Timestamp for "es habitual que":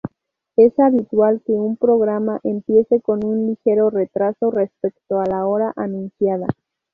0.55-1.51